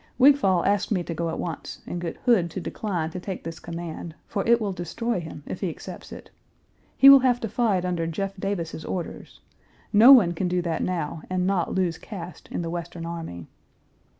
[0.17, 3.59] Wigfall asked me to go at once, and get Hood to decline to take this
[3.59, 6.31] command, for it will destroy him if he accepts it.
[6.97, 9.41] He will have to fight under Jeff Davis's orders;
[9.93, 13.47] no one can do that now and not lose caste in the Western Army.